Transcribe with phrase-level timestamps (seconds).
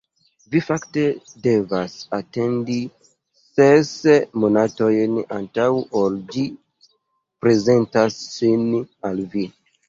[0.53, 1.01] Vi fakte
[1.47, 2.77] devas atendi
[3.57, 3.91] ses
[4.45, 5.67] monatojn, antaŭ
[6.01, 6.47] ol ĝi
[7.47, 8.67] prezentas sin
[9.13, 9.47] al vi.